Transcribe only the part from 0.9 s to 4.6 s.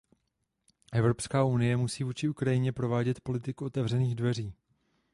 Evropská unie musí vůči Ukrajině provádět politiku otevřených dveří.